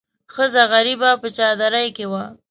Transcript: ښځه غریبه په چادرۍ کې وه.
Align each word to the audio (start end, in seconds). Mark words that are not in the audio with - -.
ښځه 0.33 0.63
غریبه 0.71 1.09
په 1.21 1.27
چادرۍ 1.37 1.87
کې 1.95 2.05
وه. 2.11 2.23